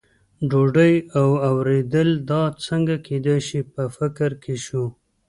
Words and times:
ډوډۍ 0.49 0.95
او 1.19 1.27
ورېدل، 1.59 2.09
دا 2.29 2.41
څنګه 2.67 2.95
کېدای 3.07 3.39
شي، 3.47 3.59
په 3.73 3.81
فکر 3.97 4.31
کې 4.43 4.55
شو. 4.65 4.85